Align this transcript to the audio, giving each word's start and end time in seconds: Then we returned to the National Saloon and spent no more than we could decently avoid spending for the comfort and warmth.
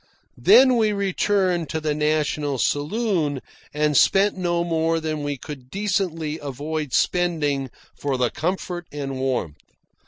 Then 0.41 0.77
we 0.77 0.93
returned 0.93 1.69
to 1.69 1.79
the 1.79 1.93
National 1.93 2.57
Saloon 2.57 3.39
and 3.71 3.95
spent 3.95 4.35
no 4.35 4.63
more 4.63 4.99
than 4.99 5.21
we 5.21 5.37
could 5.37 5.69
decently 5.69 6.39
avoid 6.39 6.91
spending 6.91 7.69
for 7.93 8.17
the 8.17 8.31
comfort 8.31 8.87
and 8.91 9.19
warmth. 9.19 9.57